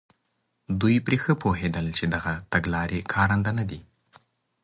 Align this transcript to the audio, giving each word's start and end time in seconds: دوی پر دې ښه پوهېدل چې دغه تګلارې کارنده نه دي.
دوی 0.81 0.95
پر 1.05 1.11
دې 1.15 1.17
ښه 1.23 1.33
پوهېدل 1.41 1.87
چې 1.97 2.05
دغه 2.13 2.33
تګلارې 2.53 2.99
کارنده 3.13 3.51
نه 3.59 3.63
دي. 3.69 3.79